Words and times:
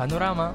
بانوراما 0.00 0.54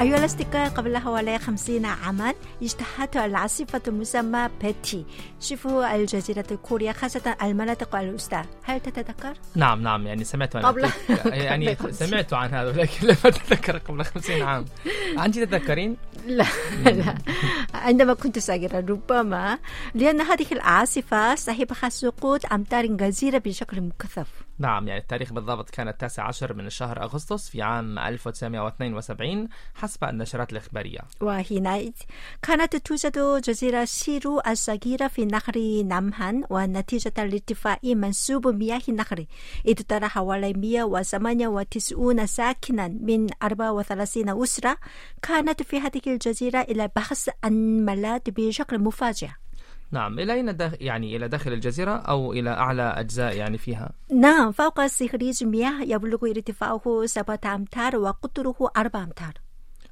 أيها 0.00 0.18
الأصدقاء 0.18 0.68
قبل 0.68 0.98
حوالي 0.98 1.38
خمسين 1.38 1.84
عاما 1.86 2.34
اشتهرت 2.62 3.16
العاصفة 3.16 3.82
المسمى 3.88 4.48
بيتي. 4.62 5.06
شوفوا 5.40 5.96
الجزيرة 5.96 6.44
الكورية 6.50 6.92
خاصة 6.92 7.36
المناطق 7.42 7.96
الوسطى. 7.96 8.42
هل 8.62 8.80
تتذكر؟ 8.80 9.34
نعم 9.54 9.82
نعم 9.82 10.06
يعني 10.06 10.24
سمعت 10.24 10.56
عن 10.56 10.62
قبل- 10.62 10.88
يعني 11.24 11.76
سمعت 11.90 12.32
عن 12.34 12.50
هذا 12.50 12.68
ولكن 12.70 13.06
لم 13.06 13.16
أتذكر 13.24 13.78
قبل 13.78 14.04
خمسين 14.04 14.42
عام. 14.42 14.64
أنت 15.24 15.38
تتذكرين؟ 15.38 15.96
لا 16.26 16.46
لا. 16.84 17.14
عندما 17.74 18.14
كنت 18.14 18.38
صغيرة 18.38 18.76
ربما 18.88 19.58
لأن 19.94 20.20
هذه 20.20 20.46
العاصفة 20.52 21.34
صاحبها 21.34 21.88
سقوط 21.88 22.52
أمطار 22.52 22.96
غزيرة 22.96 23.38
بشكل 23.38 23.80
مكثف. 23.80 24.47
نعم 24.58 24.88
يعني 24.88 25.00
التاريخ 25.00 25.32
بالضبط 25.32 25.70
كان 25.70 25.88
التاسع 25.88 26.22
عشر 26.22 26.54
من 26.54 26.70
شهر 26.70 27.02
أغسطس 27.02 27.48
في 27.48 27.62
عام 27.62 27.98
1972 27.98 29.48
حسب 29.74 30.04
النشرات 30.04 30.52
الإخبارية. 30.52 31.00
وحينئذ 31.20 31.92
كانت 32.42 32.76
توجد 32.76 33.42
جزيرة 33.44 33.84
سيرو 33.84 34.40
الصغيرة 34.46 35.08
في 35.08 35.24
نهر 35.24 35.82
نامهان 35.84 36.44
ونتيجة 36.50 37.12
لارتفاع 37.18 37.78
منسوب 37.84 38.46
مياه 38.46 38.82
النهر 38.88 39.24
ادتر 39.66 40.08
حوالي 40.08 40.52
198 40.52 42.26
ساكنا 42.26 42.88
من 42.88 43.26
34 43.42 44.42
أسرة 44.42 44.76
كانت 45.22 45.62
في 45.62 45.80
هذه 45.80 46.02
الجزيرة 46.06 46.60
إلى 46.60 46.82
البحث 46.82 47.28
عن 47.44 47.84
ملاذ 47.84 48.20
بشكل 48.26 48.78
مفاجئ. 48.78 49.28
نعم 49.90 50.18
إلى 50.18 50.32
أين 50.32 50.56
داخل 50.56 50.76
يعني 50.80 51.16
إلى 51.16 51.28
داخل 51.28 51.52
الجزيرة 51.52 51.90
أو 51.90 52.32
إلى 52.32 52.50
أعلى 52.50 52.82
أجزاء 52.82 53.36
يعني 53.36 53.58
فيها؟ 53.58 53.90
نعم 54.14 54.52
فوق 54.52 54.86
صخريج 54.86 55.44
مياه 55.44 55.82
يبلغ 55.82 56.30
ارتفاعه 56.30 57.02
سبعة 57.06 57.40
أمتار 57.54 57.96
وقطره 57.96 58.70
أربعة 58.76 59.02
أمتار. 59.02 59.32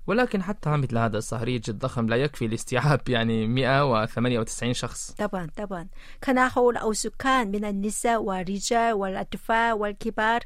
ولكن 0.07 0.43
حتى 0.43 0.71
مثل 0.71 0.99
هذا 0.99 1.19
الصهريج 1.19 1.71
الضخم 1.71 2.09
لا 2.09 2.17
يكفي 2.17 2.47
لاستيعاب 2.47 3.01
يعني 3.09 3.47
198 3.47 4.73
شخص. 4.73 5.11
طبعا 5.13 5.51
طبعا. 5.57 5.89
كان 6.21 6.49
حول 6.49 6.97
سكان 6.97 7.51
من 7.51 7.65
النساء 7.65 8.23
والرجال 8.23 8.93
والأطفال 8.93 9.73
والكبار 9.73 10.41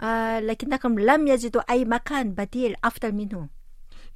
آه 0.00 0.40
لكنهم 0.40 0.98
لم 0.98 1.26
يجدوا 1.26 1.62
أي 1.70 1.84
مكان 1.84 2.30
بديل 2.30 2.74
أفضل 2.84 3.12
منه 3.12 3.48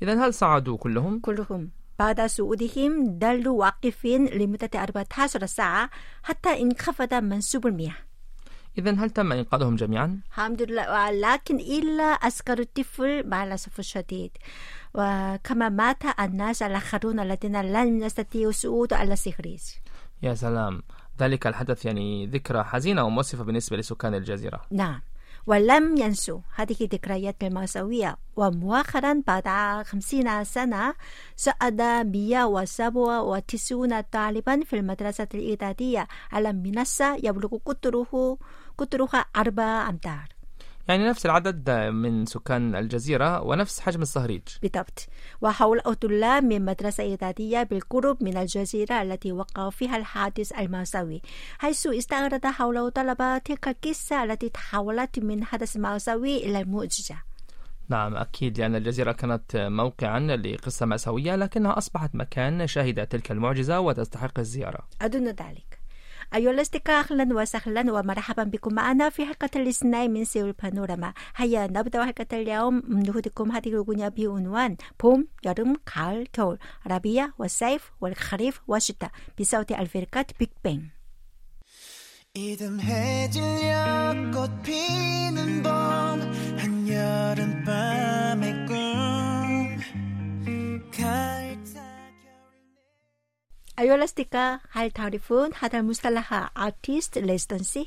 إذا 0.03 0.27
هل 0.27 0.35
صعدوا 0.35 0.77
كلهم؟ 0.77 1.21
كلهم. 1.21 1.71
بعد 2.01 2.21
صعودهم 2.21 3.19
ظلوا 3.19 3.61
واقفين 3.61 4.27
لمدة 4.27 4.71
14 4.75 5.47
ساعة 5.47 5.91
حتى 6.23 6.63
انخفض 6.63 7.15
منسوب 7.15 7.67
المياه. 7.67 7.97
إذا 8.79 8.91
هل 8.91 9.11
تم 9.11 9.33
إنقاذهم 9.33 9.77
جميعا؟ 9.77 10.21
الحمد 10.29 10.63
لله. 10.63 11.11
لكن 11.11 11.57
إلا 11.57 12.05
أصغر 12.05 12.59
الطفل 12.59 13.29
مع 13.29 13.45
الأسف 13.45 13.79
الشديد. 13.79 14.31
وكما 14.95 15.69
مات 15.69 16.03
الناس 16.21 16.63
الآخرون 16.63 17.21
الذين 17.21 17.63
لم 17.63 18.03
يستطيعوا 18.03 18.51
الصعود 18.51 18.93
على 18.93 19.13
الصخريج 19.13 19.61
يا 20.23 20.35
سلام. 20.35 20.83
ذلك 21.21 21.47
الحدث 21.47 21.85
يعني 21.85 22.27
ذكرى 22.27 22.65
حزينة 22.65 23.05
ومؤسفة 23.05 23.45
بالنسبة 23.45 23.77
لسكان 23.77 24.15
الجزيرة. 24.15 24.61
نعم. 24.71 25.01
ولم 25.47 25.97
ينسوا 25.97 26.41
هذه 26.55 26.77
الذكريات 26.81 27.37
المأساوية. 27.43 28.17
ومؤخرا 28.37 29.23
بعد 29.27 29.49
خمسين 29.87 30.45
سنة 30.45 30.95
سأد 31.37 31.83
197 32.07 34.01
طالبا 34.01 34.61
في 34.65 34.77
المدرسة 34.77 35.29
الإعدادية. 35.35 36.09
على 36.33 36.53
منصة 36.53 37.17
يبلغ 37.17 37.57
قطره 37.65 38.39
قطرها 38.79 39.25
أربع 39.37 39.89
أمتار. 39.89 40.40
يعني 40.89 41.09
نفس 41.09 41.27
العدد 41.27 41.71
من 41.71 42.27
سكان 42.27 42.77
الجزيرة 42.77 43.43
ونفس 43.43 43.81
حجم 43.81 44.03
الصهريج 44.03 44.43
بالضبط. 44.63 45.07
وحول 45.41 45.81
طلاب 45.81 46.45
من 46.45 46.65
مدرسة 46.65 47.11
إعدادية 47.11 47.63
بالقرب 47.63 48.23
من 48.23 48.37
الجزيرة 48.37 49.03
التي 49.03 49.33
وقع 49.33 49.71
فيها 49.71 49.97
الحادث 49.97 50.53
المأساوي 50.59 51.23
حيث 51.59 51.87
استعرض 51.87 52.47
حول 52.47 52.91
طلبة 52.91 53.39
تلك 53.39 53.69
القصة 53.69 54.25
التي 54.25 54.49
تحولت 54.49 55.19
من 55.19 55.45
حدث 55.45 55.77
مأساوي 55.77 56.37
إلى 56.37 56.65
معجزة. 56.65 57.17
نعم 57.89 58.17
أكيد 58.17 58.61
لأن 58.61 58.75
الجزيرة 58.75 59.13
كانت 59.13 59.57
موقعا 59.57 60.21
لقصة 60.21 60.87
مأساوية 60.87 61.37
لكنها 61.37 61.79
أصبحت 61.79 62.15
مكان 62.15 62.67
شهد 62.67 63.07
تلك 63.07 63.31
المعجزة 63.31 63.81
وتستحق 63.81 64.39
الزيارة. 64.39 64.87
أظن 65.03 65.25
ذلك. 65.29 65.80
أيها 66.36 66.52
الأصدقاء 66.52 67.06
أهلا 67.06 67.36
وسهلا 67.36 67.94
ومرحبا 67.94 68.44
بكم 68.44 68.74
معنا 68.74 69.10
في 69.10 69.26
حلقة 69.26 69.50
الاثنين 69.56 70.12
من 70.12 70.26
سيول 70.26 70.52
بانوراما 70.52 71.14
هيا 71.36 71.68
نبدأ 71.68 72.06
حلقة 72.06 72.28
اليوم 72.34 72.84
نهدكم 72.88 73.52
هذه 73.52 73.70
الأغنية 73.70 74.08
بعنوان 74.08 74.78
봄, 74.98 75.28
여름, 75.46 75.76
가을, 75.86 76.28
겨울 76.34 76.58
ربيع 76.88 77.30
والصيف 77.40 77.92
والخريف 78.02 78.62
والشتاء 78.68 79.12
بصوت 79.40 79.72
الفرقة 79.72 80.26
بيج 80.40 80.50
بانج 80.64 80.84
이듬해질녘 82.36 84.32
꽃 84.34 84.64
피는 84.64 85.64
봄 85.64 85.70
한여름 86.60 87.59
الأصدقاء 93.89 94.61
هل 94.73 94.91
تعرفون 94.91 95.51
هذا 95.61 95.79
المصطلح 95.79 96.51
artist 96.59 97.21
residency؟ 97.21 97.87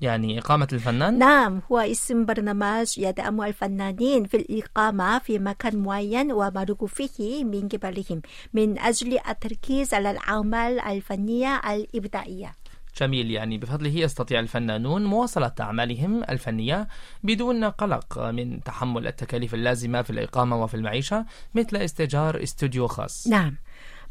يعني 0.00 0.38
إقامة 0.38 0.68
الفنان؟ 0.72 1.18
نعم 1.18 1.62
هو 1.72 1.78
اسم 1.78 2.24
برنامج 2.24 2.98
يدعم 2.98 3.42
الفنانين 3.42 4.24
في 4.24 4.36
الإقامة 4.36 5.18
في 5.18 5.38
مكان 5.38 5.76
معين 5.76 6.32
ومرغوب 6.32 6.86
فيه 6.86 7.44
من 7.44 7.68
قبلهم 7.68 8.22
من 8.52 8.78
أجل 8.78 9.18
التركيز 9.28 9.94
على 9.94 10.10
الأعمال 10.10 10.80
الفنية 10.80 11.56
الإبداعية. 11.56 12.54
جميل 13.00 13.30
يعني 13.30 13.58
بفضله 13.58 13.96
يستطيع 13.96 14.40
الفنانون 14.40 15.04
مواصلة 15.04 15.52
أعمالهم 15.60 16.24
الفنية 16.24 16.88
بدون 17.22 17.64
قلق 17.64 18.18
من 18.18 18.62
تحمل 18.62 19.06
التكاليف 19.06 19.54
اللازمة 19.54 20.02
في 20.02 20.10
الإقامة 20.10 20.62
وفي 20.62 20.74
المعيشة 20.74 21.26
مثل 21.54 21.76
استئجار 21.76 22.42
استوديو 22.42 22.86
خاص. 22.86 23.26
نعم 23.26 23.56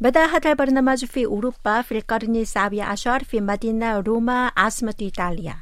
بدأ 0.01 0.25
هذا 0.25 0.51
البرنامج 0.51 1.05
في 1.05 1.25
أوروبا 1.25 1.81
في 1.81 1.97
القرن 1.97 2.35
السابع 2.35 2.83
عشر 2.83 3.23
في 3.23 3.41
مدينة 3.41 3.99
روما 3.99 4.51
عاصمة 4.57 4.95
إيطاليا. 5.01 5.55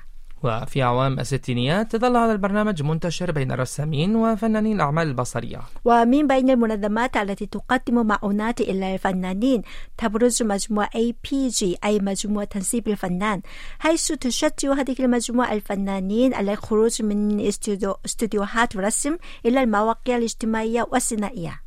وفي 0.43 0.83
أعوام 0.83 1.19
الستينيات 1.19 1.95
ظل 1.95 2.17
هذا 2.17 2.31
البرنامج 2.31 2.83
منتشر 2.83 3.31
بين 3.31 3.51
الرسامين 3.51 4.15
وفنانين 4.15 4.75
الأعمال 4.75 5.07
البصرية. 5.07 5.61
ومن 5.85 6.27
بين 6.27 6.49
المنظمات 6.49 7.17
التي 7.17 7.45
تقدم 7.45 8.07
معونات 8.07 8.61
إلى 8.61 8.93
الفنانين 8.93 9.61
تبرز 9.97 10.43
مجموعة 10.43 10.89
APG 10.89 11.75
أي 11.85 11.99
مجموعة 11.99 12.45
تنسيب 12.45 12.87
الفنان 12.87 13.41
حيث 13.79 14.11
تشجع 14.11 14.73
هذه 14.73 14.95
المجموعة 14.99 15.53
الفنانين 15.53 16.33
على 16.33 16.53
الخروج 16.53 17.01
من 17.01 17.39
استوديو 17.39 17.95
استوديوهات 18.05 18.75
الرسم 18.75 19.17
إلى 19.45 19.63
المواقع 19.63 20.17
الاجتماعية 20.17 20.87
والصناعية. 20.91 21.66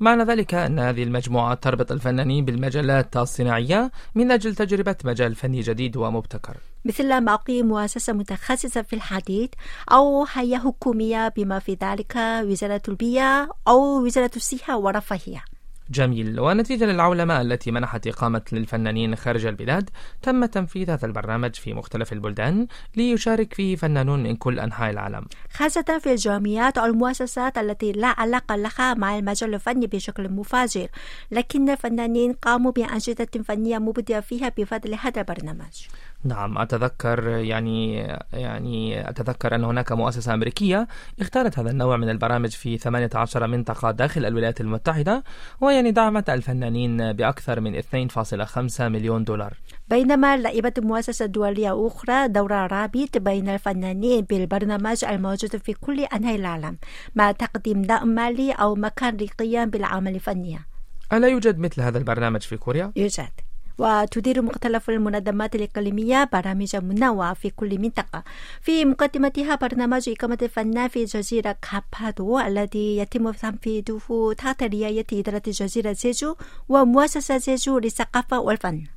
معنى 0.00 0.22
ذلك 0.22 0.54
أن 0.54 0.78
هذه 0.78 1.02
المجموعة 1.02 1.54
تربط 1.54 1.92
الفنانين 1.92 2.44
بالمجالات 2.44 3.16
الصناعية 3.16 3.90
من 4.14 4.30
أجل 4.30 4.54
تجربة 4.54 4.96
مجال 5.04 5.34
فني 5.34 5.60
جديد 5.60 5.96
ومبتكر؟ 5.96 6.56
مثل 6.84 7.24
موقع 7.24 7.62
مؤسسة 7.62 8.12
متخصصة 8.12 8.82
في 8.82 8.92
الحديد 8.92 9.54
أو 9.92 10.26
هيئة 10.32 10.58
حكومية 10.58 11.28
بما 11.28 11.58
في 11.58 11.76
ذلك 11.82 12.16
وزارة 12.16 12.82
البيئة 12.88 13.48
أو 13.68 14.04
وزارة 14.04 14.30
الصحة 14.36 14.76
والرفاهية 14.76 15.44
جميل. 15.90 16.40
ونتيجة 16.40 16.84
للعولمة 16.84 17.40
التي 17.40 17.70
منحت 17.70 18.06
إقامة 18.06 18.42
للفنانين 18.52 19.16
خارج 19.16 19.46
البلاد 19.46 19.90
تم 20.22 20.44
تنفيذ 20.44 20.90
هذا 20.90 21.06
البرنامج 21.06 21.54
في 21.54 21.74
مختلف 21.74 22.12
البلدان 22.12 22.66
ليشارك 22.96 23.54
فيه 23.54 23.76
فنانون 23.76 24.22
من 24.22 24.36
كل 24.36 24.58
أنحاء 24.58 24.90
العالم. 24.90 25.26
خاصة 25.52 25.98
في 26.00 26.12
الجامعات 26.12 26.78
أو 26.78 26.84
المؤسسات 26.84 27.58
التي 27.58 27.92
لا 27.92 28.14
علاقة 28.20 28.56
لها 28.56 28.94
مع 28.94 29.18
المجال 29.18 29.54
الفني 29.54 29.86
بشكل 29.86 30.28
مفاجئ 30.28 30.88
لكن 31.30 31.70
الفنانين 31.70 32.32
قاموا 32.32 32.72
بأنشطة 32.72 33.42
فنية 33.42 33.78
مبدعة 33.78 34.20
فيها 34.20 34.52
بفضل 34.58 34.94
هذا 34.94 35.20
البرنامج. 35.20 35.86
نعم 36.26 36.58
أتذكر 36.58 37.28
يعني 37.28 37.94
يعني 38.32 39.08
أتذكر 39.10 39.54
أن 39.54 39.64
هناك 39.64 39.92
مؤسسة 39.92 40.34
أمريكية 40.34 40.88
اختارت 41.20 41.58
هذا 41.58 41.70
النوع 41.70 41.96
من 41.96 42.08
البرامج 42.08 42.50
في 42.50 42.78
18 42.78 43.46
منطقة 43.46 43.90
داخل 43.90 44.26
الولايات 44.26 44.60
المتحدة 44.60 45.24
ويعني 45.60 45.90
دعمت 45.90 46.30
الفنانين 46.30 47.12
بأكثر 47.12 47.60
من 47.60 47.82
2.5 47.82 48.80
مليون 48.80 49.24
دولار. 49.24 49.54
بينما 49.88 50.36
لعبت 50.36 50.80
مؤسسة 50.80 51.26
دولية 51.26 51.86
أخرى 51.86 52.28
دور 52.28 52.52
رابط 52.52 53.18
بين 53.18 53.48
الفنانين 53.48 54.24
بالبرنامج 54.24 55.04
الموجود 55.04 55.56
في 55.56 55.72
كل 55.72 56.00
أنحاء 56.00 56.36
العالم 56.36 56.78
مع 57.14 57.32
تقديم 57.32 57.82
دعم 57.82 58.08
مالي 58.08 58.52
أو 58.52 58.74
مكان 58.74 59.16
للقيام 59.16 59.70
بالأعمال 59.70 60.14
الفنية 60.14 60.66
ألا 61.12 61.28
يوجد 61.28 61.58
مثل 61.58 61.82
هذا 61.82 61.98
البرنامج 61.98 62.40
في 62.40 62.56
كوريا؟ 62.56 62.92
يوجد. 62.96 63.45
وتدير 63.78 64.42
مختلف 64.42 64.90
المنظمات 64.90 65.54
الإقليمية 65.54 66.28
برامج 66.32 66.76
منوعة 66.76 67.34
في 67.34 67.50
كل 67.50 67.78
منطقة. 67.78 68.24
في 68.60 68.84
مقدمتها 68.84 69.54
برنامج 69.54 70.08
إقامة 70.08 70.38
الفنان 70.42 70.88
في 70.88 71.04
جزيرة 71.04 71.56
كابادو 71.62 72.38
الذي 72.38 72.96
يتم 72.96 73.30
تنفيذه 73.30 74.34
تحت 74.38 74.62
رعاية 74.62 75.06
إدارة 75.12 75.42
جزيرة 75.46 75.92
زيجو 75.92 76.36
ومؤسسة 76.68 77.38
زيجو 77.38 77.78
للثقافة 77.78 78.40
والفن. 78.40 78.95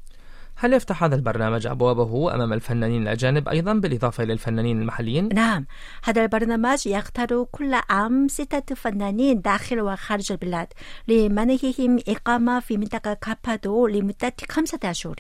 هل 0.61 0.73
يفتح 0.73 1.03
هذا 1.03 1.15
البرنامج 1.15 1.67
أبوابه 1.67 2.35
أمام 2.35 2.53
الفنانين 2.53 3.01
الأجانب 3.01 3.49
أيضا 3.49 3.73
بالإضافة 3.73 4.23
إلى 4.23 4.33
الفنانين 4.33 4.81
المحليين؟ 4.81 5.29
نعم 5.33 5.65
هذا 6.03 6.23
البرنامج 6.23 6.87
يختار 6.87 7.45
كل 7.51 7.73
عام 7.89 8.27
ستة 8.27 8.75
فنانين 8.75 9.41
داخل 9.41 9.81
وخارج 9.81 10.31
البلاد 10.31 10.67
لمنحهم 11.07 11.99
إقامة 12.07 12.59
في 12.59 12.77
منطقة 12.77 13.13
كابادو 13.13 13.87
لمدة 13.87 14.33
خمسة 14.49 14.79
أشهر 14.83 15.15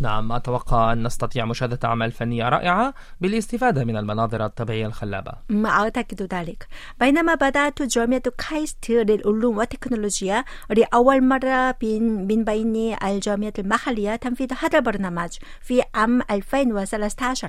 نعم 0.00 0.32
أتوقع 0.32 0.92
أن 0.92 1.02
نستطيع 1.02 1.44
مشاهدة 1.44 1.78
أعمال 1.84 2.12
فنية 2.12 2.48
رائعة 2.48 2.94
بالاستفادة 3.20 3.84
من 3.84 3.96
المناظر 3.96 4.44
الطبيعية 4.44 4.86
الخلابة. 4.86 5.32
أعتقد 5.66 6.28
ذلك. 6.34 6.66
بينما 7.00 7.34
بدأت 7.34 7.82
جامعة 7.82 8.22
كايست 8.50 8.90
للعلوم 8.90 9.58
والتكنولوجيا 9.58 10.44
لأول 10.70 11.24
مرة 11.28 11.76
من, 11.82 12.44
بين 12.44 12.96
الجامعات 13.04 13.58
المحلية 13.58 14.16
تنفيذ 14.16 14.48
هذا 14.62 14.78
البرنامج 14.78 15.30
في 15.60 15.82
عام 15.94 16.22
2013 16.30 17.48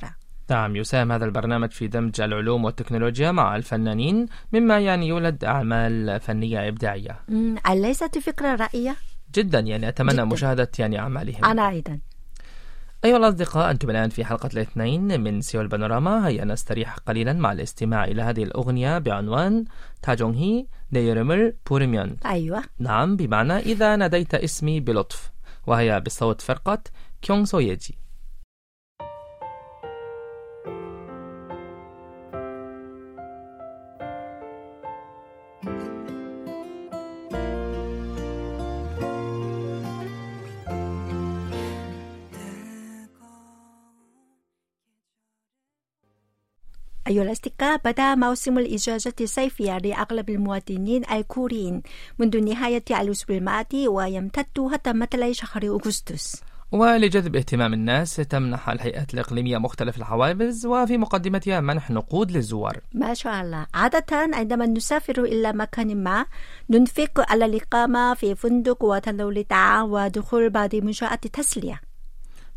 نعم 0.50 0.76
يساهم 0.76 1.12
هذا 1.12 1.26
البرنامج 1.26 1.72
في 1.72 1.88
دمج 1.88 2.22
العلوم 2.22 2.66
والتكنولوجيا 2.66 3.32
مع 3.32 3.56
الفنانين 3.56 4.26
مما 4.54 4.80
يعني 4.80 5.08
يولد 5.08 5.44
أعمال 5.46 6.20
فنية 6.20 6.68
إبداعية. 6.68 7.20
أليست 7.70 8.18
فكرة 8.18 8.56
رائعة؟ 8.56 8.96
جدا 9.36 9.60
يعني 9.60 9.90
أتمنى 9.90 10.14
جداً. 10.14 10.24
مشاهدة 10.26 10.72
يعني 10.80 11.00
أعمالهم. 11.00 11.46
أنا 11.46 11.70
أيضا. 11.70 12.00
أيها 13.06 13.18
الأصدقاء 13.18 13.72
أنتم 13.72 13.90
الآن 13.90 14.10
في 14.10 14.26
حلقة 14.26 14.50
الاثنين 14.54 15.22
من 15.22 15.42
سيول 15.42 15.68
بانوراما 15.68 16.28
هيا 16.28 16.46
نستريح 16.46 16.96
قليلا 16.96 17.34
مع 17.34 17.52
الاستماع 17.52 18.06
إلى 18.06 18.22
هذه 18.22 18.44
الأغنية 18.44 18.98
بعنوان 18.98 19.66
다정히 20.02 20.66
내 20.92 21.09
이름을 21.09 21.54
부르면 21.70 22.18
أيوة. 22.26 22.64
نعم 22.80 23.16
بمعنى 23.16 23.58
إذا 23.58 23.96
ناديت 23.96 24.36
اسمي 24.36 24.80
بلطف 24.80 25.32
وهي 25.68 26.00
بصوت 26.00 26.42
فرقة 26.42 26.82
كيونغ 27.22 27.46
سويجي 27.46 27.98
أيها 47.08 47.24
الأصدقاء 47.24 47.82
بدأ 47.86 48.16
موسم 48.16 48.58
الإجازة 48.58 49.14
الصيفية 49.22 49.78
لأغلب 49.78 50.30
المواطنين 50.30 51.02
الكوريين 51.12 51.82
منذ 52.20 52.44
نهاية 52.44 52.84
الأسبوع 52.92 53.38
الماضي 53.38 53.88
ويمتد 53.88 54.68
حتى 54.72 54.94
مطلع 54.94 55.32
شهر 55.32 55.68
أغسطس. 55.68 56.42
ولجذب 56.72 57.36
اهتمام 57.36 57.74
الناس 57.74 58.16
تمنح 58.16 58.70
الهيئات 58.70 59.14
الإقليمية 59.14 59.58
مختلف 59.58 59.98
الحوافز 59.98 60.66
وفي 60.66 60.98
مقدمتها 60.98 61.60
منح 61.60 61.92
نقود 61.92 62.32
للزوار. 62.32 62.80
ما 62.94 63.14
شاء 63.14 63.42
الله. 63.42 63.68
عادة 63.74 64.06
عندما 64.12 64.66
نسافر 64.66 65.24
إلى 65.24 65.54
مكان 65.54 66.04
ما 66.04 66.26
ننفق 66.70 67.32
على 67.32 67.46
الإقامة 67.46 68.14
في 68.14 68.36
فندق 68.36 68.84
وتناول 68.84 69.38
الطعام 69.38 69.92
ودخول 69.92 70.50
بعض 70.50 70.76
منشآت 70.76 71.26
التسلية 71.26 71.82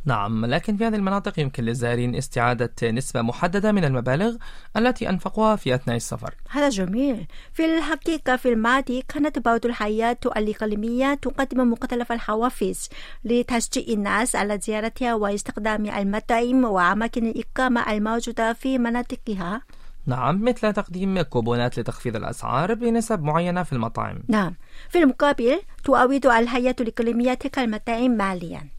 نعم 0.05 0.47
لكن 0.47 0.77
في 0.77 0.87
هذه 0.87 0.95
المناطق 0.95 1.41
يمكن 1.41 1.65
للزائرين 1.65 2.15
استعادة 2.15 2.91
نسبة 2.91 3.23
محددة 3.23 3.73
من 3.73 3.85
المبالغ 3.85 4.37
التي 4.77 5.09
أنفقوها 5.09 5.57
في 5.57 5.75
أثناء 5.75 5.97
السفر. 5.97 6.35
هذا 6.51 6.69
جميل. 6.69 7.27
في 7.53 7.65
الحقيقة 7.79 8.37
في 8.37 8.49
الماضي 8.53 9.03
كانت 9.09 9.39
بعض 9.39 9.67
الحياة 9.67 10.19
الإقليمية 10.37 11.15
تقدم 11.15 11.73
مختلف 11.73 12.13
الحوافز 12.13 12.89
لتشجيع 13.25 13.85
الناس 13.89 14.37
على 14.37 14.59
زيارتها 14.59 15.15
واستخدام 15.15 15.87
المطاعم 15.87 16.65
وأماكن 16.65 17.27
الإقامة 17.27 17.93
الموجودة 17.93 18.53
في 18.53 18.79
مناطقها. 18.79 19.63
نعم 20.07 20.45
مثل 20.45 20.73
تقديم 20.73 21.23
كوبونات 21.23 21.79
لتخفيض 21.79 22.17
الأسعار 22.17 22.75
بنسب 22.75 23.23
معينة 23.23 23.63
في 23.63 23.73
المطاعم. 23.73 24.23
نعم. 24.29 24.55
في 24.89 24.99
المقابل 24.99 25.61
تعوض 25.85 26.27
الحياة 26.27 26.77
الإقليمية 26.81 27.35
تلك 27.35 27.59
المطاعم 27.59 28.11
ماليا. 28.11 28.78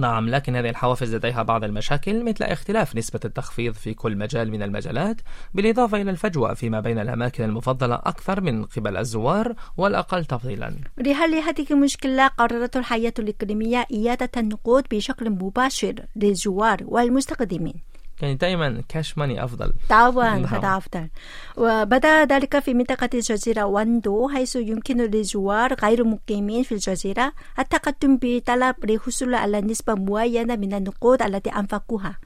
نعم 0.00 0.28
لكن 0.28 0.56
هذه 0.56 0.68
الحوافز 0.70 1.14
لديها 1.14 1.42
بعض 1.42 1.64
المشاكل 1.64 2.24
مثل 2.24 2.44
اختلاف 2.44 2.96
نسبة 2.96 3.20
التخفيض 3.24 3.74
في 3.74 3.94
كل 3.94 4.16
مجال 4.16 4.50
من 4.50 4.62
المجالات 4.62 5.16
بالإضافة 5.54 6.00
إلى 6.00 6.10
الفجوة 6.10 6.54
فيما 6.54 6.80
بين 6.80 6.98
الأماكن 6.98 7.44
المفضلة 7.44 7.94
أكثر 7.94 8.40
من 8.40 8.64
قبل 8.64 8.96
الزوار 8.96 9.54
والأقل 9.76 10.24
تفضيلا. 10.24 10.74
لحل 10.98 11.34
هذه 11.34 11.66
المشكلة 11.70 12.26
قررت 12.26 12.76
الحياة 12.76 13.14
الإقليمية 13.18 13.86
إيادة 13.92 14.30
النقود 14.36 14.84
بشكل 14.90 15.30
مباشر 15.30 15.94
للزوار 16.16 16.78
والمستخدمين. 16.84 17.89
يعني 18.22 18.34
دائما 18.34 18.82
كاش 18.88 19.18
ماني 19.18 19.44
أفضل 19.44 19.72
طبعا. 19.88 20.46
هذا 20.46 20.76
أفضل 20.76 21.08
وبدأ 21.56 22.24
ذلك 22.24 22.58
في 22.58 22.74
منطقة 22.74 23.10
الجزيرة 23.14 23.64
واندو 23.64 24.28
حيث 24.28 24.56
يمكن 24.56 24.96
للزوار 24.96 25.74
غير 25.74 26.04
مقيمين 26.04 26.62
في 26.62 26.72
الجزيرة 26.72 27.32
التقدم 27.58 28.18
بطلب 28.22 28.74
للحصول 28.84 29.34
على 29.34 29.60
نسبة 29.60 29.94
معينة 29.94 30.56
من 30.56 30.74
النقود 30.74 31.22
التي 31.22 31.50
أنفقوها 31.50 32.18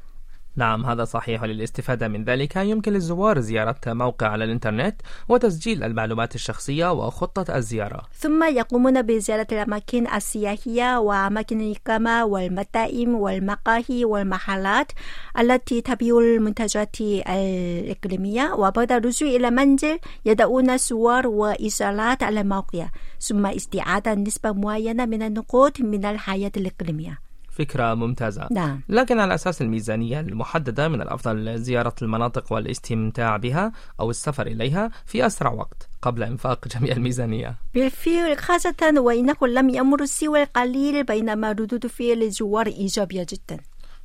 نعم 0.56 0.86
هذا 0.86 1.04
صحيح. 1.04 1.42
وللاستفادة 1.42 2.08
من 2.08 2.24
ذلك 2.24 2.56
يمكن 2.56 2.92
للزوار 2.92 3.40
زيارة 3.40 3.80
موقع 3.86 4.28
على 4.28 4.44
الإنترنت 4.44 5.00
وتسجيل 5.28 5.84
المعلومات 5.84 6.34
الشخصية 6.34 6.92
وخطة 6.92 7.56
الزيارة. 7.56 8.02
ثم 8.12 8.44
يقومون 8.44 9.02
بزيارة 9.02 9.46
الأماكن 9.52 10.06
السياحية 10.14 10.98
وأماكن 10.98 11.60
الإقامة 11.60 12.24
والمطاعم 12.24 13.14
والمقاهي 13.14 14.04
والمحلات 14.04 14.92
التي 15.38 15.80
تبيع 15.80 16.18
المنتجات 16.18 16.96
الإقليمية 17.00 18.54
وبعد 18.54 18.92
الرجوع 18.92 19.28
إلى 19.28 19.48
المنزل 19.48 19.98
يدعون 20.24 20.78
صور 20.78 21.26
وإيصالات 21.26 22.22
على 22.22 22.40
الموقع 22.40 22.88
ثم 23.20 23.46
استعادة 23.46 24.14
نسبة 24.14 24.52
معينة 24.52 25.06
من 25.06 25.22
النقود 25.22 25.82
من 25.82 26.05
الحياة 26.05 26.52
الإقليمية. 26.56 27.19
فكرة 27.55 27.94
ممتازة. 27.94 28.49
نعم. 28.51 28.81
لكن 28.89 29.20
على 29.20 29.34
أساس 29.34 29.63
الميزانية 29.63 30.20
المحددة 30.20 30.89
من 30.89 31.03
الأفضل 31.03 31.58
زيارة 31.58 31.94
المناطق 32.03 32.53
والاستمتاع 32.53 33.37
بها 33.37 33.73
أو 34.01 34.11
السفر 34.11 34.46
إليها 34.46 34.91
في 35.06 35.27
أسرع 35.27 35.53
وقت 35.53 35.89
قبل 36.03 36.23
إنفاق 36.23 36.69
جميع 36.79 36.93
الميزانية. 36.93 37.56
بالفعل 37.75 38.39
خاصة 38.39 38.94
وإنه 38.96 39.37
لم 39.43 39.69
يمر 39.69 40.05
سوى 40.05 40.43
القليل 40.43 41.05
بينما 41.05 41.53
ردود 41.53 41.87
فعل 41.87 42.23
الزوار 42.23 42.67
إيجابية 42.67 43.27
جدا. 43.32 43.61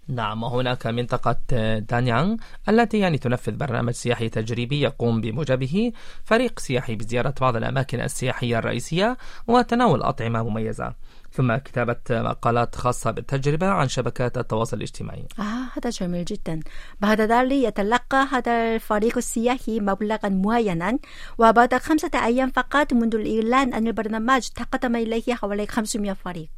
نعم 0.10 0.44
وهناك 0.44 0.88
منطقة 0.88 1.38
دانيانغ 1.80 2.36
التي 2.70 3.00
يعني 3.00 3.18
تنفذ 3.18 3.52
برنامج 3.52 3.94
سياحي 3.94 4.30
تجريبي 4.30 4.82
يقوم 4.82 5.22
بموجبه. 5.22 5.92
فريق 6.26 6.60
سياحي 6.60 6.96
بزيارة 6.96 7.34
بعض 7.42 7.56
الأماكن 7.56 8.00
السياحية 8.02 8.60
الرئيسية 8.60 9.18
وتناول 9.48 10.02
أطعمة 10.02 10.44
مميزة. 10.44 10.94
ثم 11.32 11.56
كتابة 11.56 11.96
مقالات 12.10 12.76
خاصة 12.76 13.12
بالتجربة 13.12 13.68
عن 13.68 13.88
شبكات 13.88 14.38
التواصل 14.38 14.78
الاجتماعي. 14.78 15.26
آه 15.40 15.44
هذا 15.78 15.90
جميل 15.90 16.26
جدا. 16.26 16.60
بعد 17.00 17.22
ذلك 17.22 17.52
يتلقى 17.52 18.28
هذا 18.32 18.76
الفريق 18.76 19.18
السياحي 19.18 19.80
مبلغا 19.80 20.30
معينا. 20.30 20.98
وبعد 21.38 21.76
خمسة 21.76 22.12
أيام 22.16 22.50
فقط 22.50 22.94
منذ 22.94 23.16
الإعلان 23.16 23.74
عن 23.74 23.88
البرنامج 23.88 24.48
تقدم 24.48 24.96
إليه 24.96 25.34
حوالي 25.34 25.68
500 25.68 26.14
فريق. 26.14 26.50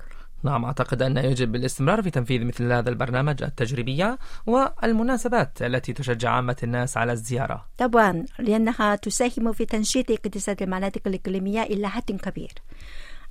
نعم 0.42 0.64
أعتقد 0.64 1.02
أن 1.02 1.16
يجب 1.16 1.54
الاستمرار 1.56 2.02
في 2.02 2.10
تنفيذ 2.10 2.44
مثل 2.44 2.72
هذا 2.72 2.90
البرنامج 2.90 3.42
التجريبية 3.42 4.18
والمناسبات 4.46 5.62
التي 5.62 5.92
تشجع 5.92 6.30
عامة 6.30 6.56
الناس 6.62 6.96
على 6.96 7.12
الزيارة 7.12 7.66
طبعا 7.78 8.24
لأنها 8.38 8.96
تساهم 8.96 9.52
في 9.52 9.64
تنشيط 9.64 10.10
اقتصاد 10.10 10.62
المناطق 10.62 11.00
الإقليمية 11.06 11.62
إلى 11.62 11.88
حد 11.88 12.12
كبير 12.12 12.52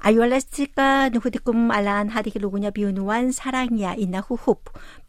أيها 0.06 0.26
الأصدقاء 0.26 1.10
نهديكم 1.10 1.72
الآن 1.72 2.10
هذه 2.12 2.32
الأغنية 2.36 2.70
بعنوان 2.70 3.32
사랑이야 3.32 3.98
إنه 3.98 4.38
حب 4.46 4.58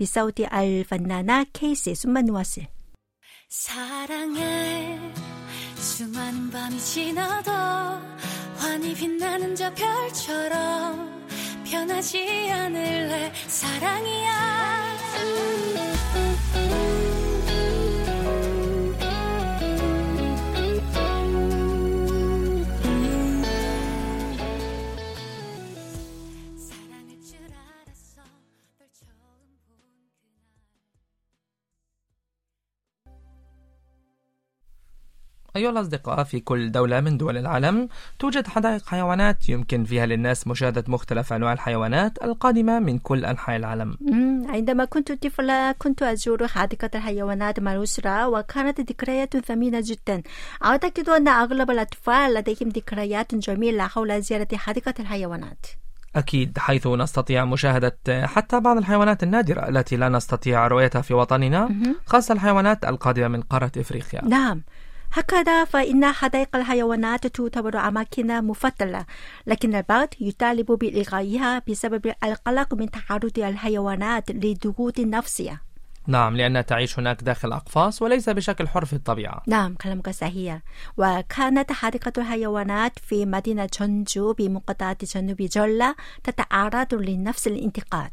بصوت 0.00 0.40
الفنانة 0.40 1.42
كيسي 1.42 1.94
ثم 1.94 2.18
نواصل 2.18 2.62
사랑해 3.48 4.98
수많은 5.76 6.50
밤이 6.50 6.78
지나도 6.80 7.52
환히 8.58 8.92
빛나는 8.94 9.54
저 9.54 9.72
별처럼 9.72 11.19
변하지 11.71 12.49
않을래? 12.51 13.31
사랑이야 13.47 14.91
أيها 35.61 35.69
الأصدقاء 35.69 36.23
في 36.23 36.39
كل 36.39 36.71
دولة 36.71 37.01
من 37.01 37.17
دول 37.17 37.37
العالم 37.37 37.87
توجد 38.19 38.47
حدائق 38.47 38.85
حيوانات 38.85 39.49
يمكن 39.49 39.83
فيها 39.83 40.05
للناس 40.05 40.47
مشاهدة 40.47 40.83
مختلف 40.87 41.33
أنواع 41.33 41.53
الحيوانات 41.53 42.23
القادمة 42.23 42.79
من 42.79 42.99
كل 42.99 43.25
أنحاء 43.25 43.55
العالم. 43.55 43.97
عندما 44.49 44.85
كنت 44.85 45.11
طفلة 45.11 45.71
كنت 45.71 46.03
أزور 46.03 46.47
حديقة 46.47 46.89
الحيوانات 46.95 47.59
مع 47.59 47.73
الأسرة 47.73 48.27
وكانت 48.27 48.81
ذكريات 48.81 49.37
ثمينة 49.37 49.83
جدا. 49.85 50.23
أعتقد 50.65 51.09
أن 51.09 51.27
أغلب 51.27 51.71
الأطفال 51.71 52.33
لديهم 52.33 52.69
ذكريات 52.69 53.35
جميلة 53.35 53.87
حول 53.87 54.21
زيارة 54.21 54.47
حديقة 54.55 54.93
الحيوانات. 54.99 55.65
أكيد 56.15 56.57
حيث 56.57 56.87
نستطيع 56.87 57.45
مشاهدة 57.45 57.97
حتى 58.07 58.59
بعض 58.59 58.77
الحيوانات 58.77 59.23
النادرة 59.23 59.69
التي 59.69 59.95
لا 59.97 60.09
نستطيع 60.09 60.67
رؤيتها 60.67 61.01
في 61.01 61.13
وطننا 61.13 61.69
خاصة 62.05 62.33
الحيوانات 62.33 62.85
القادمة 62.85 63.27
من 63.27 63.41
قارة 63.41 63.71
إفريقيا. 63.77 64.25
نعم. 64.25 64.61
هكذا 65.13 65.65
فإن 65.65 66.05
حدائق 66.05 66.55
الحيوانات 66.55 67.27
تعتبر 67.27 67.77
أماكن 67.77 68.43
مفضلة 68.43 69.05
لكن 69.47 69.75
البعض 69.75 70.07
يطالب 70.21 70.71
بإلغائها 70.71 71.61
بسبب 71.67 72.13
القلق 72.23 72.73
من 72.73 72.91
تعرض 72.91 73.39
الحيوانات 73.39 74.31
لضغوط 74.31 74.99
نفسية. 74.99 75.61
نعم 76.07 76.37
لأنها 76.37 76.61
تعيش 76.61 76.99
هناك 76.99 77.23
داخل 77.23 77.53
أقفاص 77.53 78.01
وليس 78.01 78.29
بشكل 78.29 78.67
حر 78.67 78.85
في 78.85 78.93
الطبيعة. 78.93 79.43
نعم 79.47 79.75
كلامك 79.75 80.09
صحيح. 80.09 80.59
وكانت 80.97 81.71
حديقة 81.71 82.13
الحيوانات 82.17 82.99
في 82.99 83.25
مدينة 83.25 83.69
جونجو 83.79 84.33
بمقاطعة 84.33 84.97
جنوب 85.15 85.37
جولة 85.37 85.95
تتعرض 86.23 86.93
لنفس 86.93 87.47
الانتقاد. 87.47 88.11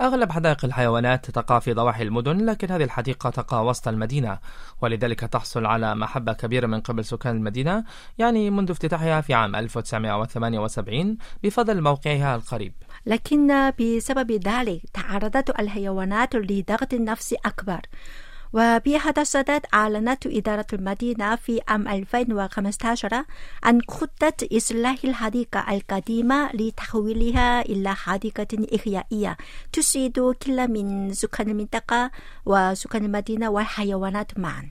أغلب 0.00 0.32
حدائق 0.32 0.64
الحيوانات 0.64 1.30
تقع 1.30 1.58
في 1.58 1.72
ضواحي 1.72 2.02
المدن 2.02 2.46
لكن 2.46 2.70
هذه 2.70 2.84
الحديقة 2.84 3.30
تقع 3.30 3.60
وسط 3.60 3.88
المدينة 3.88 4.38
ولذلك 4.82 5.20
تحصل 5.20 5.66
على 5.66 5.94
محبة 5.94 6.32
كبيرة 6.32 6.66
من 6.66 6.80
قبل 6.80 7.04
سكان 7.04 7.36
المدينة 7.36 7.84
يعني 8.18 8.50
منذ 8.50 8.70
افتتاحها 8.70 9.20
في 9.20 9.34
عام 9.34 9.56
1978 9.56 11.16
بفضل 11.42 11.80
موقعها 11.80 12.36
القريب. 12.36 12.72
لكن 13.06 13.70
بسبب 13.70 14.32
ذلك 14.32 14.82
تعرضت 14.92 15.60
الحيوانات 15.60 16.34
لضغط 16.34 16.94
نفسي 16.94 17.36
أكبر. 17.44 17.80
وبهذا 18.54 19.22
الصدد 19.22 19.62
أعلنت 19.74 20.26
إدارة 20.26 20.66
المدينة 20.72 21.36
في 21.36 21.60
عام 21.68 21.88
2015 21.88 23.24
عن 23.62 23.80
خطة 23.88 24.32
إصلاح 24.52 24.96
الحديقة 25.04 25.74
القديمة 25.74 26.50
لتحويلها 26.54 27.60
إلى 27.62 27.94
حديقة 27.94 28.46
إحيائية 28.76 29.36
تسعد 29.72 30.34
كل 30.46 30.68
من 30.68 31.12
سكان 31.12 31.48
المنطقة 31.50 32.10
وسكان 32.46 33.04
المدينة 33.04 33.50
والحيوانات 33.50 34.38
معا. 34.38 34.68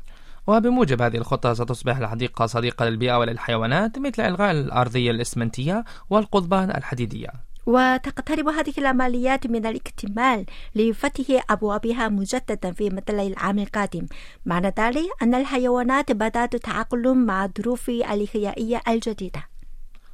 وبموجب 0.47 1.01
هذه 1.01 1.17
الخطة 1.17 1.53
ستصبح 1.53 1.97
الحديقة 1.97 2.45
صديقة 2.45 2.85
للبيئة 2.85 3.17
وللحيوانات 3.19 3.99
مثل 3.99 4.23
إلغاء 4.23 4.51
الأرضية 4.51 5.11
الإسمنتية 5.11 5.83
والقضبان 6.09 6.69
الحديدية. 6.69 7.52
وتقترب 7.65 8.48
هذه 8.48 8.74
العمليات 8.77 9.48
من 9.48 9.65
الاكتمال 9.65 10.46
لفتح 10.75 11.43
أبوابها 11.50 12.08
مجددا 12.08 12.72
في 12.72 12.89
مثل 12.89 13.20
العام 13.20 13.60
القادم. 13.60 14.05
معنى 14.46 14.74
ذلك 14.79 15.10
أن 15.22 15.36
الحيوانات 15.36 16.12
بدأت 16.12 16.55
تتأقلم 16.55 17.25
مع 17.25 17.46
الظروف 17.46 17.89
الإحيائية 17.89 18.82
الجديدة. 18.88 19.43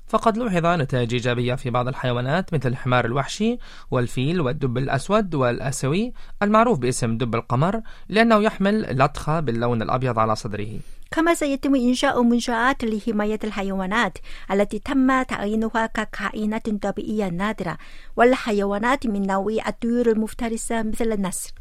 فقد 0.07 0.37
لوحظ 0.37 0.65
نتائج 0.65 1.13
إيجابية 1.13 1.55
في 1.55 1.69
بعض 1.69 1.87
الحيوانات 1.87 2.53
مثل 2.53 2.69
الحمار 2.69 3.05
الوحشي 3.05 3.57
والفيل 3.91 4.41
والدب 4.41 4.77
الأسود 4.77 5.35
والأسوي 5.35 6.13
المعروف 6.41 6.79
باسم 6.79 7.17
دب 7.17 7.35
القمر 7.35 7.81
لأنه 8.09 8.43
يحمل 8.43 8.97
لطخة 8.99 9.39
باللون 9.39 9.81
الأبيض 9.81 10.19
على 10.19 10.35
صدره. 10.35 10.79
كما 11.11 11.33
سيتم 11.33 11.75
إنشاء 11.75 12.23
منشآت 12.23 12.83
لحماية 12.83 13.39
الحيوانات 13.43 14.17
التي 14.51 14.79
تم 14.79 15.21
تعيينها 15.21 15.85
ككائنات 15.85 16.69
طبيعية 16.69 17.29
نادرة 17.29 17.77
والحيوانات 18.15 19.07
من 19.07 19.27
نوع 19.27 19.67
الطيور 19.67 20.11
المفترسة 20.11 20.83
مثل 20.83 21.11
النسر. 21.11 21.51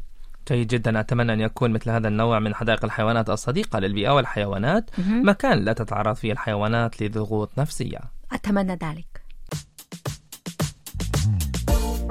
جيد 0.47 0.67
جدا. 0.67 0.99
أتمنى 0.99 1.33
أن 1.33 1.39
يكون 1.41 1.71
مثل 1.71 1.89
هذا 1.89 2.07
النوع 2.07 2.39
من 2.39 2.55
حدائق 2.55 2.85
الحيوانات 2.85 3.29
الصديقة 3.29 3.79
للبيئة 3.79 4.09
والحيوانات. 4.09 4.89
مكان 5.07 5.65
لا 5.65 5.73
تتعرض 5.73 6.15
فيه 6.15 6.31
الحيوانات 6.31 7.01
لضغوط 7.01 7.49
نفسية. 7.57 7.99
أتمنى 8.31 8.73
ذلك. 8.73 9.29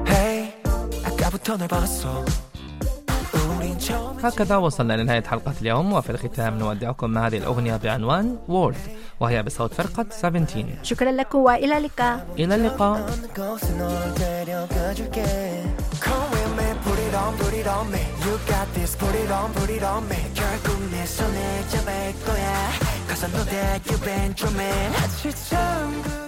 Hey 0.09 0.49
هكذا 4.25 4.57
وصلنا 4.57 4.93
لنهاية 4.97 5.23
حلقة 5.23 5.53
اليوم 5.63 5.93
وفي 5.93 6.11
الختام 6.11 6.59
نودعكم 6.59 7.11
مع 7.11 7.27
هذه 7.27 7.39
الأغنية 7.39 7.77
بعنوان 7.77 8.37
وورد 8.49 8.77
وهي 9.21 9.43
بصوت 9.43 9.75
فرقة 9.75 10.07
17 10.11 10.65
شكرا 10.83 11.13
لكم 11.13 11.39
وإلى 11.39 11.79
اللقاء. 11.79 12.27
إلى 12.39 12.55
اللقاء. 12.55 13.11
Cause 23.09 23.25
I 23.25 23.29
know 23.35 23.45
that 23.45 23.81
you've 23.87 24.05
been 24.05 24.33
dreaming 24.39 26.28